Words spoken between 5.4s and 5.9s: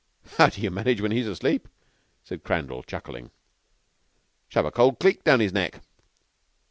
his neck."